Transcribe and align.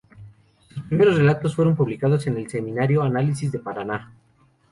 Sus 0.67 0.81
primeros 0.87 1.15
relatos 1.15 1.53
fueron 1.53 1.75
publicados 1.75 2.25
en 2.25 2.37
el 2.37 2.49
semanario 2.49 3.03
Análisis, 3.03 3.51
de 3.51 3.59
Paraná. 3.59 4.11